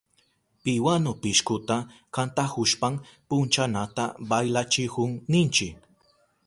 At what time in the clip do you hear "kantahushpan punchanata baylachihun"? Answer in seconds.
2.15-5.11